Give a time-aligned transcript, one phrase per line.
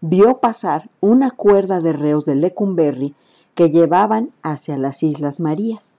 [0.00, 3.14] vio pasar una cuerda de reos de Lecumberri
[3.54, 5.96] que llevaban hacia las Islas Marías.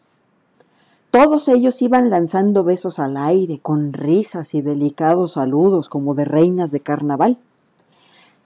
[1.12, 6.72] Todos ellos iban lanzando besos al aire, con risas y delicados saludos como de reinas
[6.72, 7.38] de carnaval.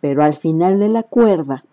[0.02, 1.64] Pero al final de la cuerda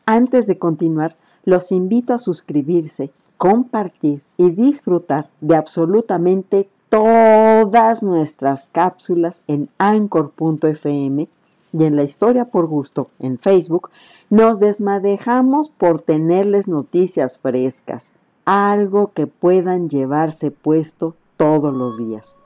[0.06, 9.42] Antes de continuar, los invito a suscribirse compartir y disfrutar de absolutamente todas nuestras cápsulas
[9.46, 11.28] en anchor.fm
[11.72, 13.90] y en la historia por gusto en Facebook,
[14.30, 18.12] nos desmadejamos por tenerles noticias frescas,
[18.44, 22.38] algo que puedan llevarse puesto todos los días.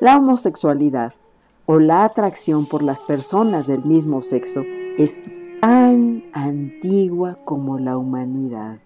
[0.00, 1.12] La homosexualidad
[1.66, 4.62] o la atracción por las personas del mismo sexo
[4.98, 5.22] es
[5.60, 8.80] tan antigua como la humanidad.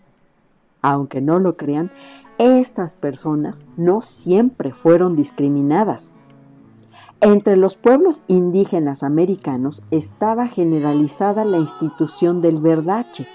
[0.89, 1.91] Aunque no lo crean,
[2.39, 6.15] estas personas no siempre fueron discriminadas.
[7.21, 13.27] Entre los pueblos indígenas americanos estaba generalizada la institución del verdache.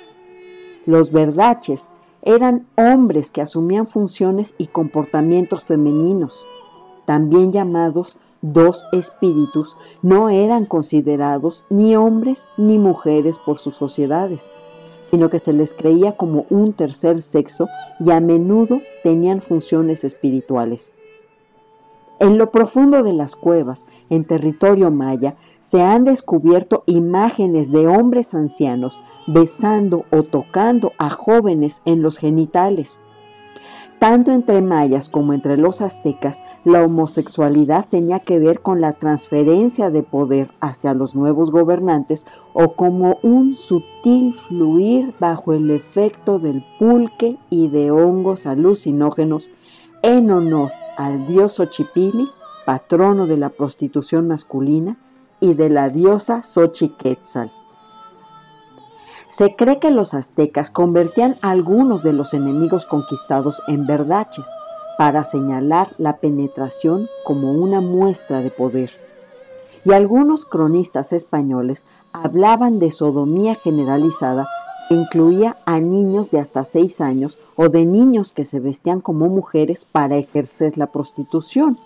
[0.86, 1.90] Los verdaches
[2.22, 6.48] eran hombres que asumían funciones y comportamientos femeninos,
[7.04, 14.52] también llamados dos espíritus, no eran considerados ni hombres ni mujeres por sus sociedades
[15.02, 17.68] sino que se les creía como un tercer sexo
[18.00, 20.94] y a menudo tenían funciones espirituales.
[22.22, 28.36] En lo profundo de las cuevas, en territorio maya, se han descubierto imágenes de hombres
[28.36, 33.02] ancianos besando o tocando a jóvenes en los genitales.
[34.02, 39.92] Tanto entre mayas como entre los aztecas, la homosexualidad tenía que ver con la transferencia
[39.92, 46.66] de poder hacia los nuevos gobernantes o como un sutil fluir bajo el efecto del
[46.80, 49.52] pulque y de hongos alucinógenos
[50.02, 52.28] en honor al dios Xochipilli,
[52.66, 54.98] patrono de la prostitución masculina,
[55.40, 57.52] y de la diosa Xochiquetzal.
[59.32, 64.46] Se cree que los aztecas convertían a algunos de los enemigos conquistados en verdaches
[64.98, 68.92] para señalar la penetración como una muestra de poder.
[69.86, 74.50] Y algunos cronistas españoles hablaban de sodomía generalizada
[74.90, 79.30] que incluía a niños de hasta seis años o de niños que se vestían como
[79.30, 81.78] mujeres para ejercer la prostitución.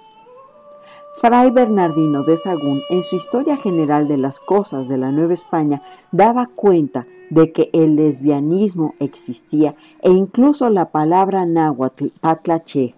[1.18, 5.82] Fray Bernardino de Sagún, en su Historia General de las Cosas de la Nueva España,
[6.12, 12.96] daba cuenta de que el lesbianismo existía e incluso la palabra náhuatl patlache,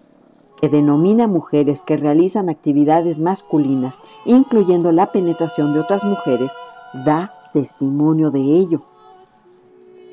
[0.60, 6.54] que denomina mujeres que realizan actividades masculinas, incluyendo la penetración de otras mujeres,
[6.92, 8.82] da testimonio de ello.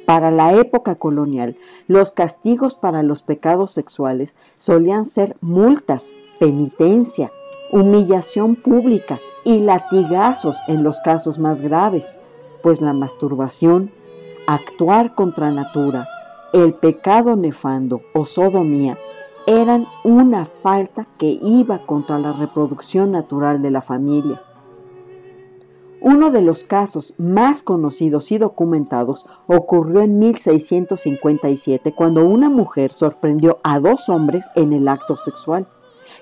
[0.05, 7.31] Para la época colonial, los castigos para los pecados sexuales solían ser multas, penitencia,
[7.71, 12.17] humillación pública y latigazos en los casos más graves,
[12.61, 13.91] pues la masturbación,
[14.47, 16.07] actuar contra natura,
[16.53, 18.97] el pecado nefando o sodomía
[19.47, 24.41] eran una falta que iba contra la reproducción natural de la familia.
[26.01, 33.59] Uno de los casos más conocidos y documentados ocurrió en 1657 cuando una mujer sorprendió
[33.63, 35.67] a dos hombres en el acto sexual,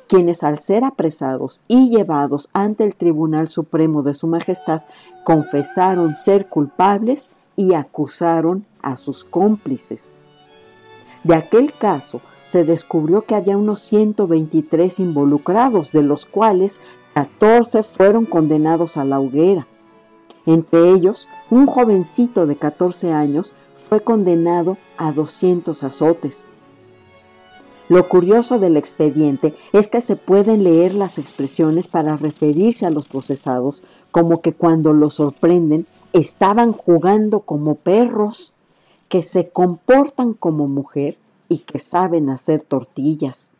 [0.07, 4.83] quienes al ser apresados y llevados ante el Tribunal Supremo de Su Majestad
[5.23, 10.11] confesaron ser culpables y acusaron a sus cómplices.
[11.23, 16.79] De aquel caso se descubrió que había unos 123 involucrados, de los cuales
[17.13, 19.67] 14 fueron condenados a la hoguera.
[20.45, 26.45] Entre ellos, un jovencito de 14 años fue condenado a 200 azotes.
[27.89, 33.05] Lo curioso del expediente es que se pueden leer las expresiones para referirse a los
[33.05, 38.53] procesados como que cuando los sorprenden estaban jugando como perros,
[39.09, 41.17] que se comportan como mujer
[41.49, 43.51] y que saben hacer tortillas.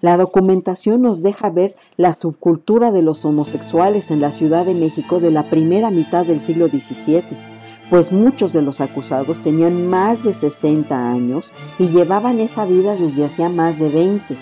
[0.00, 5.20] La documentación nos deja ver la subcultura de los homosexuales en la Ciudad de México
[5.20, 7.55] de la primera mitad del siglo XVII
[7.90, 13.24] pues muchos de los acusados tenían más de 60 años y llevaban esa vida desde
[13.24, 14.36] hacía más de 20.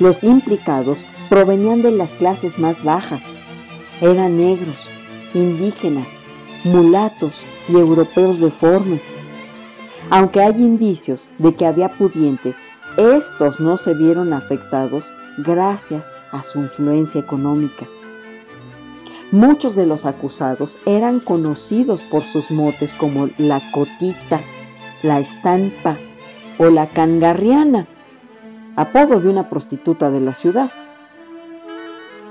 [0.00, 3.34] Los implicados provenían de las clases más bajas.
[4.00, 4.90] Eran negros,
[5.34, 6.18] indígenas,
[6.64, 9.12] mulatos y europeos deformes.
[10.10, 12.62] Aunque hay indicios de que había pudientes,
[12.96, 17.86] estos no se vieron afectados gracias a su influencia económica.
[19.34, 24.40] Muchos de los acusados eran conocidos por sus motes como la cotita,
[25.02, 25.98] la estampa
[26.56, 27.88] o la cangarriana,
[28.76, 30.70] apodo de una prostituta de la ciudad.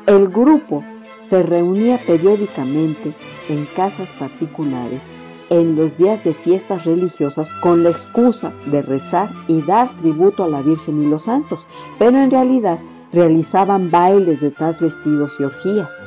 [0.05, 0.81] El grupo
[1.19, 3.13] se reunía periódicamente
[3.49, 5.11] en casas particulares
[5.49, 10.47] en los días de fiestas religiosas con la excusa de rezar y dar tributo a
[10.47, 11.67] la Virgen y los santos,
[11.99, 12.79] pero en realidad
[13.11, 16.01] realizaban bailes de trasvestidos y orgías.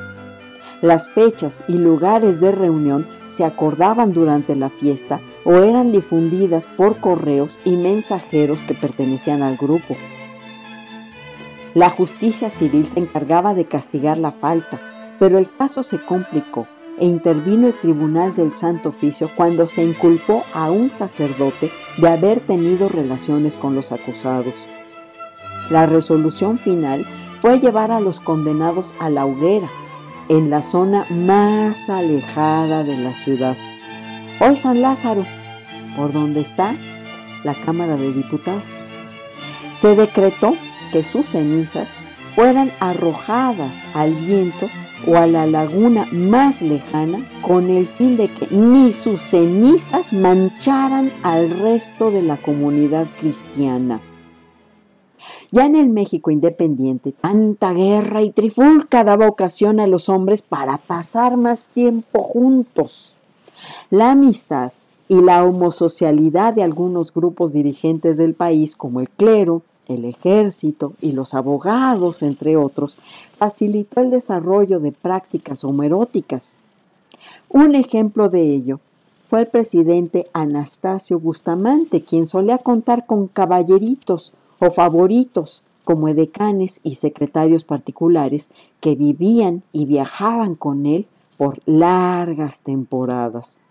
[0.81, 6.99] Las fechas y lugares de reunión se acordaban durante la fiesta o eran difundidas por
[6.99, 9.95] correos y mensajeros que pertenecían al grupo.
[11.73, 14.79] La justicia civil se encargaba de castigar la falta,
[15.17, 16.67] pero el caso se complicó
[16.99, 22.39] e intervino el Tribunal del Santo Oficio cuando se inculpó a un sacerdote de haber
[22.41, 24.67] tenido relaciones con los acusados.
[25.71, 27.03] La resolución final
[27.39, 29.69] fue llevar a los condenados a la hoguera
[30.29, 33.55] en la zona más alejada de la ciudad.
[34.39, 35.25] Hoy San Lázaro,
[35.95, 36.75] por donde está
[37.43, 38.83] la Cámara de Diputados.
[39.73, 40.55] Se decretó
[40.91, 41.95] que sus cenizas
[42.35, 44.69] fueran arrojadas al viento
[45.05, 51.11] o a la laguna más lejana con el fin de que ni sus cenizas mancharan
[51.23, 54.01] al resto de la comunidad cristiana.
[55.49, 60.77] Ya en el México independiente, tanta guerra y trifulca daba ocasión a los hombres para
[60.77, 63.15] pasar más tiempo juntos.
[63.89, 64.73] La amistad
[65.07, 71.13] y la homosocialidad de algunos grupos dirigentes del país, como el clero, el ejército y
[71.13, 72.99] los abogados, entre otros,
[73.37, 76.57] facilitó el desarrollo de prácticas homoeróticas.
[77.47, 78.81] Un ejemplo de ello
[79.25, 86.95] fue el presidente Anastasio Bustamante, quien solía contar con caballeritos o favoritos como edecanes y
[86.95, 88.51] secretarios particulares
[88.81, 91.07] que vivían y viajaban con él
[91.37, 93.61] por largas temporadas.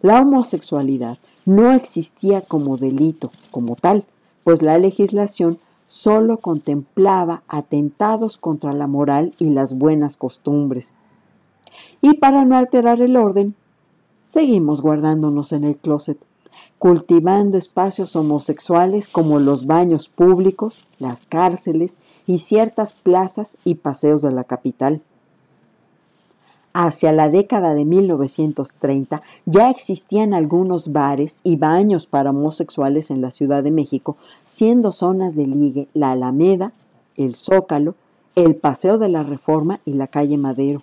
[0.00, 4.06] La homosexualidad no existía como delito, como tal,
[4.44, 10.96] pues la legislación solo contemplaba atentados contra la moral y las buenas costumbres.
[12.00, 13.54] Y para no alterar el orden,
[14.28, 16.18] seguimos guardándonos en el closet
[16.78, 24.32] cultivando espacios homosexuales como los baños públicos, las cárceles y ciertas plazas y paseos de
[24.32, 25.02] la capital.
[26.72, 33.30] Hacia la década de 1930 ya existían algunos bares y baños para homosexuales en la
[33.30, 36.72] Ciudad de México, siendo zonas de ligue la Alameda,
[37.16, 37.94] el Zócalo,
[38.34, 40.82] el Paseo de la Reforma y la calle Madero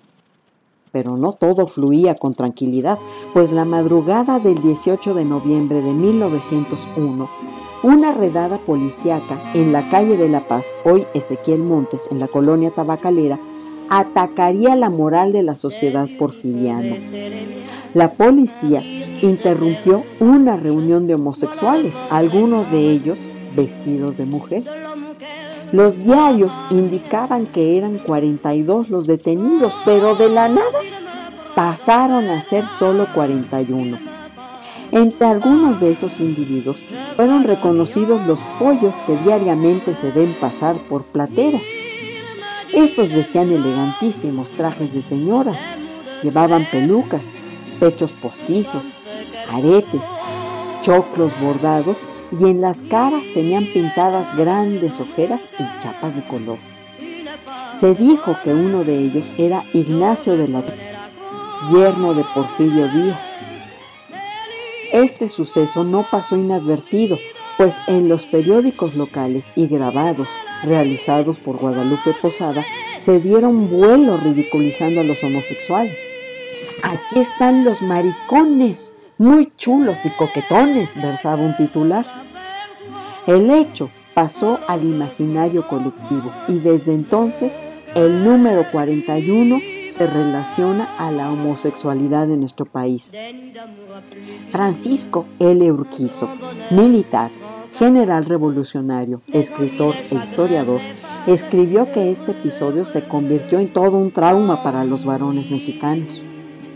[0.93, 2.99] pero no todo fluía con tranquilidad,
[3.33, 7.29] pues la madrugada del 18 de noviembre de 1901,
[7.81, 12.69] una redada policíaca en la calle de La Paz, hoy Ezequiel Montes, en la colonia
[12.69, 13.39] tabacalera,
[13.89, 16.95] atacaría la moral de la sociedad porfiriana.
[17.95, 18.83] La policía
[19.23, 24.63] interrumpió una reunión de homosexuales, algunos de ellos vestidos de mujer.
[25.73, 30.79] Los diarios indicaban que eran 42 los detenidos, pero de la nada
[31.55, 33.97] pasaron a ser solo 41.
[34.91, 41.05] Entre algunos de esos individuos fueron reconocidos los pollos que diariamente se ven pasar por
[41.05, 41.67] plateros.
[42.71, 45.71] Estos vestían elegantísimos trajes de señoras,
[46.21, 47.33] llevaban pelucas,
[47.79, 48.93] pechos postizos,
[49.49, 50.05] aretes,
[50.81, 52.05] choclos bordados
[52.39, 56.57] y en las caras tenían pintadas grandes ojeras y chapas de color.
[57.71, 60.63] Se dijo que uno de ellos era Ignacio de la
[61.71, 63.39] yerno de Porfirio Díaz.
[64.91, 67.17] Este suceso no pasó inadvertido,
[67.57, 70.29] pues en los periódicos locales y grabados
[70.63, 72.65] realizados por Guadalupe Posada
[72.97, 76.09] se dieron vuelo ridiculizando a los homosexuales.
[76.83, 82.05] Aquí están los maricones, muy chulos y coquetones, versaba un titular.
[83.25, 87.61] El hecho pasó al imaginario colectivo y desde entonces
[87.95, 93.13] el número 41 se relaciona a la homosexualidad de nuestro país.
[94.49, 95.71] Francisco L.
[95.71, 96.29] Urquizo,
[96.71, 97.31] militar,
[97.71, 100.81] general revolucionario, escritor e historiador,
[101.27, 106.25] escribió que este episodio se convirtió en todo un trauma para los varones mexicanos.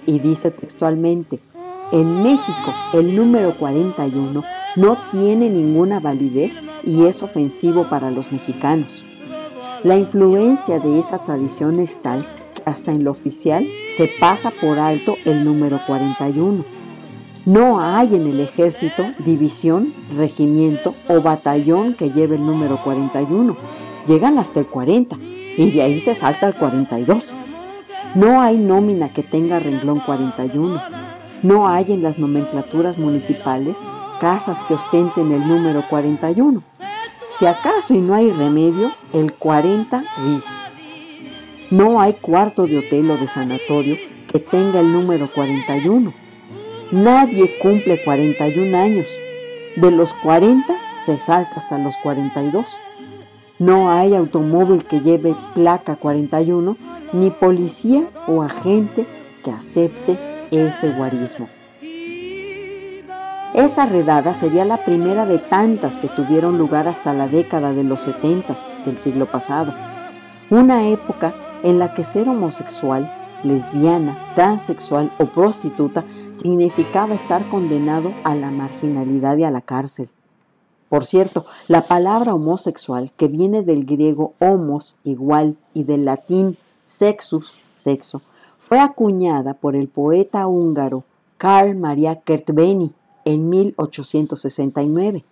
[0.05, 1.41] Y dice textualmente,
[1.91, 4.43] en México el número 41
[4.75, 9.05] no tiene ninguna validez y es ofensivo para los mexicanos.
[9.83, 14.79] La influencia de esa tradición es tal que hasta en lo oficial se pasa por
[14.79, 16.65] alto el número 41.
[17.45, 23.55] No hay en el ejército división, regimiento o batallón que lleve el número 41.
[24.05, 25.17] Llegan hasta el 40
[25.57, 27.33] y de ahí se salta al 42.
[28.15, 30.81] No hay nómina que tenga renglón 41.
[31.43, 33.83] No hay en las nomenclaturas municipales
[34.19, 36.63] casas que ostenten el número 41.
[37.29, 40.61] Si acaso y no hay remedio, el 40 bis.
[41.69, 43.97] No hay cuarto de hotel o de sanatorio
[44.31, 46.11] que tenga el número 41.
[46.91, 49.19] Nadie cumple 41 años.
[49.75, 52.79] De los 40 se salta hasta los 42.
[53.59, 56.77] No hay automóvil que lleve placa 41,
[57.13, 59.05] ni policía o agente
[59.43, 61.49] que acepte ese guarismo.
[63.53, 68.01] Esa redada sería la primera de tantas que tuvieron lugar hasta la década de los
[68.01, 68.53] 70
[68.85, 69.73] del siglo pasado,
[70.49, 73.11] una época en la que ser homosexual,
[73.43, 80.09] lesbiana, transexual o prostituta significaba estar condenado a la marginalidad y a la cárcel.
[80.89, 87.61] Por cierto, la palabra homosexual, que viene del griego homos, igual, y del latín sexus,
[87.75, 88.21] sexo,
[88.57, 91.03] fue acuñada por el poeta húngaro
[91.37, 92.93] Karl Maria Kertbeny
[93.25, 95.23] en 1869.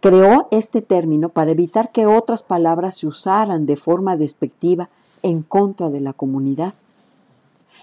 [0.00, 4.88] Creó este término para evitar que otras palabras se usaran de forma despectiva
[5.22, 6.74] en contra de la comunidad.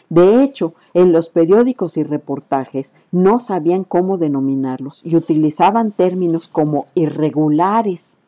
[0.10, 6.86] De hecho, en los periódicos y reportajes no sabían cómo denominarlos y utilizaban términos como
[6.94, 8.20] irregulares,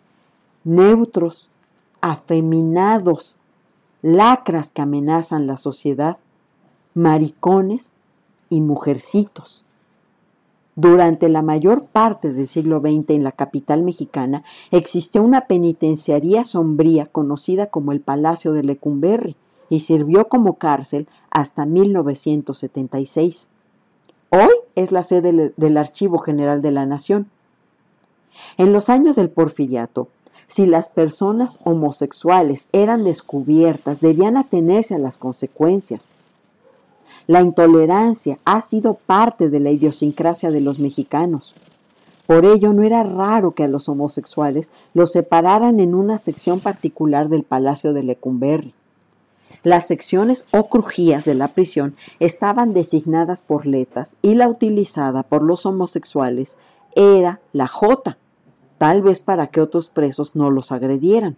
[0.64, 1.52] neutros,
[2.02, 3.38] afeminados,
[4.08, 6.16] lacras que amenazan la sociedad,
[6.96, 7.92] maricones
[8.50, 9.66] y mujercitos.
[10.78, 17.08] Durante la mayor parte del siglo XX en la capital mexicana existió una penitenciaría sombría
[17.08, 19.36] conocida como el Palacio de Lecumberri
[19.70, 23.50] y sirvió como cárcel hasta 1976.
[24.30, 27.30] Hoy es la sede del Archivo General de la Nación.
[28.58, 30.08] En los años del porfiriato,
[30.48, 36.12] si las personas homosexuales eran descubiertas, debían atenerse a las consecuencias.
[37.28, 41.54] La intolerancia ha sido parte de la idiosincrasia de los mexicanos.
[42.26, 47.28] Por ello no era raro que a los homosexuales los separaran en una sección particular
[47.28, 48.74] del Palacio de Lecumberri.
[49.64, 55.44] Las secciones o crujías de la prisión estaban designadas por letras y la utilizada por
[55.44, 56.58] los homosexuales
[56.96, 58.18] era la J,
[58.78, 61.38] tal vez para que otros presos no los agredieran.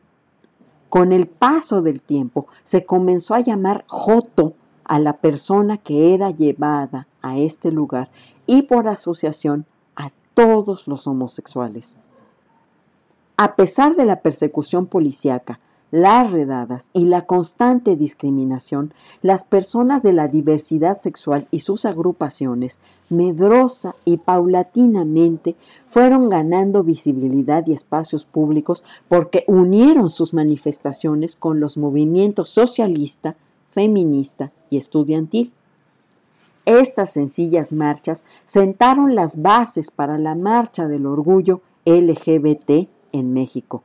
[0.89, 4.53] Con el paso del tiempo se comenzó a llamar Joto
[4.86, 8.10] a la persona que era llevada a este lugar
[8.48, 9.65] y por asociación
[9.96, 11.98] a todos los homosexuales.
[13.38, 15.60] A pesar de la persecución policíaca,
[15.91, 22.79] las redadas y la constante discriminación, las personas de la diversidad sexual y sus agrupaciones,
[23.10, 25.55] medrosa y paulatinamente,
[25.88, 33.36] fueron ganando visibilidad y espacios públicos porque unieron sus manifestaciones con los movimientos socialista,
[33.72, 35.51] feminista y estudiantil.
[36.65, 43.81] Estas sencillas marchas sentaron las bases para la marcha del orgullo LGBT en México.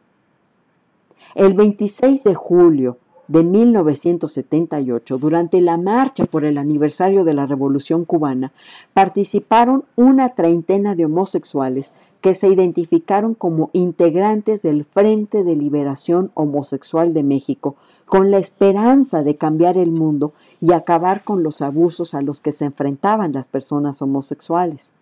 [1.35, 8.05] El 26 de julio de 1978, durante la marcha por el aniversario de la Revolución
[8.05, 8.53] cubana,
[8.93, 17.13] participaron una treintena de homosexuales que se identificaron como integrantes del Frente de Liberación Homosexual
[17.13, 17.75] de México,
[18.07, 22.53] con la esperanza de cambiar el mundo y acabar con los abusos a los que
[22.53, 24.93] se enfrentaban las personas homosexuales.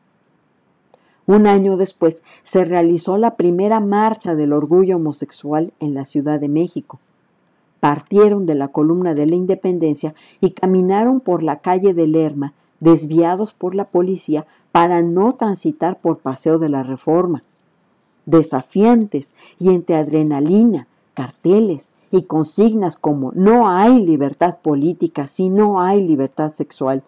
[1.27, 6.49] Un año después se realizó la primera marcha del orgullo homosexual en la Ciudad de
[6.49, 6.99] México.
[7.79, 13.55] Partieron de la columna de la Independencia y caminaron por la calle de Lerma, desviados
[13.55, 17.43] por la policía para no transitar por Paseo de la Reforma.
[18.27, 26.07] Desafiantes y entre adrenalina, carteles y consignas como no hay libertad política si no hay
[26.07, 27.03] libertad sexual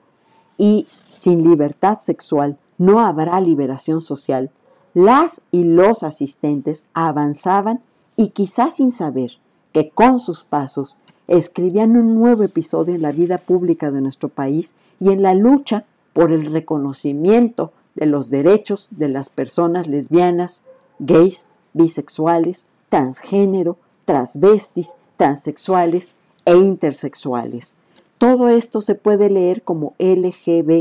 [0.57, 4.51] y sin libertad sexual no habrá liberación social,
[4.95, 7.81] las y los asistentes avanzaban
[8.17, 9.33] y quizás sin saber
[9.73, 14.75] que con sus pasos escribían un nuevo episodio en la vida pública de nuestro país
[15.01, 20.63] y en la lucha por el reconocimiento de los derechos de las personas lesbianas,
[20.99, 26.15] gays, bisexuales, transgénero, transvestis, transexuales
[26.45, 27.75] e intersexuales.
[28.19, 30.77] Todo esto se puede leer como LGBTTI.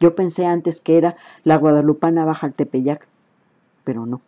[0.00, 3.08] Yo pensé antes que era la Guadalupana Baja al Tepeyac,
[3.84, 4.20] pero no.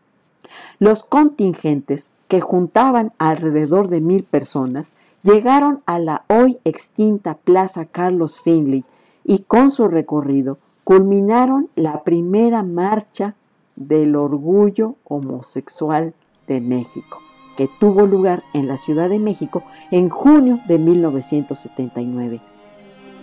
[0.79, 8.41] Los contingentes, que juntaban alrededor de mil personas, llegaron a la hoy extinta Plaza Carlos
[8.41, 8.85] Finley
[9.25, 13.35] y con su recorrido culminaron la primera marcha
[13.77, 16.15] del orgullo homosexual
[16.47, 17.21] de México,
[17.57, 22.41] que tuvo lugar en la Ciudad de México en junio de 1979.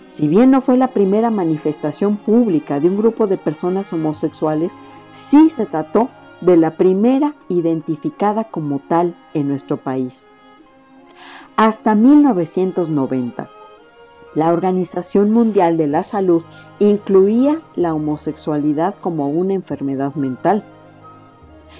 [0.08, 4.78] Si bien no fue la primera manifestación pública de un grupo de personas homosexuales,
[5.12, 6.08] sí se trató
[6.40, 10.28] de la primera identificada como tal en nuestro país.
[11.56, 13.50] Hasta 1990,
[14.34, 16.44] la Organización Mundial de la Salud
[16.78, 20.64] incluía la homosexualidad como una enfermedad mental.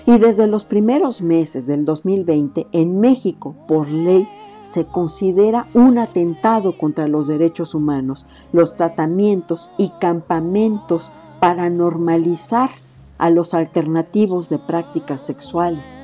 [0.07, 4.29] Y desde los primeros meses del 2020, en México, por ley,
[4.63, 12.71] se considera un atentado contra los derechos humanos, los tratamientos y campamentos para normalizar
[13.19, 16.01] a los alternativos de prácticas sexuales.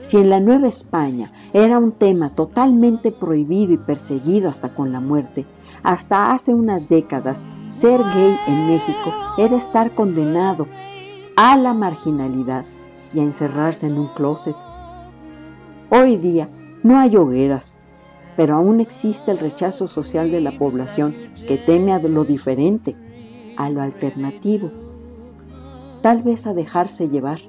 [0.00, 5.00] Si en la Nueva España era un tema totalmente prohibido y perseguido hasta con la
[5.00, 5.46] muerte,
[5.82, 10.66] hasta hace unas décadas ser gay en México era estar condenado
[11.36, 12.64] a la marginalidad
[13.12, 14.56] y a encerrarse en un closet.
[15.90, 16.48] Hoy día
[16.82, 17.76] no hay hogueras,
[18.36, 21.14] pero aún existe el rechazo social de la población
[21.46, 22.96] que teme a lo diferente,
[23.56, 24.70] a lo alternativo,
[26.00, 27.40] tal vez a dejarse llevar.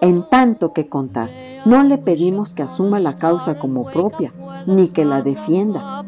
[0.00, 1.30] En tanto que contar,
[1.66, 4.32] no le pedimos que asuma la causa como propia,
[4.66, 6.02] ni que la defienda,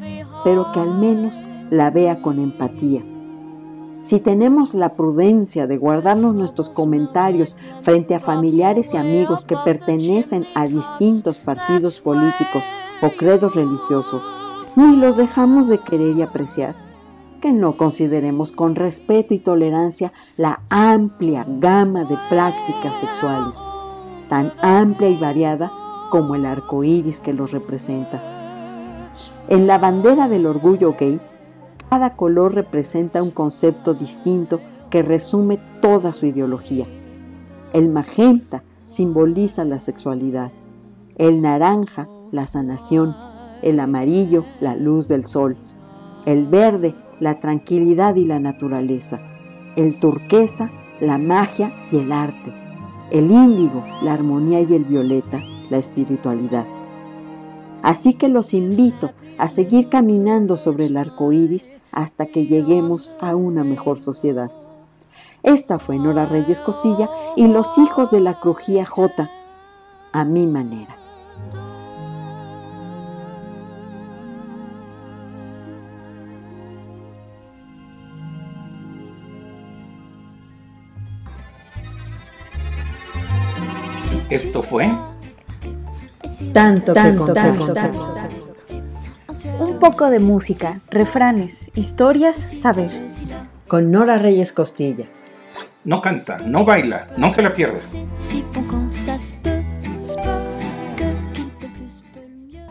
[0.45, 3.03] pero que al menos la vea con empatía
[4.03, 10.45] si tenemos la prudencia de guardarnos nuestros comentarios frente a familiares y amigos que pertenecen
[10.57, 12.67] a distintos partidos políticos
[13.01, 14.31] o credos religiosos,
[14.75, 16.75] ni los dejamos de querer y apreciar,
[17.41, 23.65] que no consideremos con respeto y tolerancia la amplia gama de prácticas sexuales,
[24.29, 25.73] tan amplia y variada
[26.11, 28.21] como el arco iris que los representa.
[29.49, 31.21] En la bandera del orgullo gay
[31.93, 36.87] cada color representa un concepto distinto que resume toda su ideología.
[37.75, 40.53] El magenta simboliza la sexualidad,
[41.19, 43.15] el naranja la sanación,
[43.61, 45.55] el amarillo la luz del sol,
[46.25, 49.21] el verde la tranquilidad y la naturaleza,
[49.77, 52.55] el turquesa la magia y el arte,
[53.11, 56.65] el índigo la armonía y el violeta la espiritualidad.
[57.83, 63.37] Así que los invito a seguir caminando sobre el arco iris hasta que lleguemos a
[63.37, 64.51] una mejor sociedad.
[65.43, 69.31] Esta fue Nora Reyes Costilla y los hijos de la crujía J,
[70.13, 70.97] a mi manera.
[84.31, 84.91] Esto fue
[86.55, 87.75] tanto, tanto, que tanto,
[89.61, 92.91] Un poco de música, refranes, historias, saber.
[93.69, 95.07] Con Nora Reyes Costilla.
[95.85, 97.81] No canta, no baila, no se la pierde.